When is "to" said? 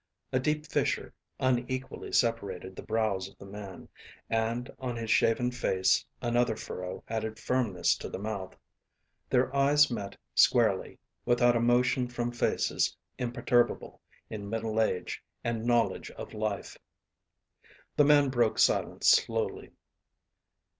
7.97-8.09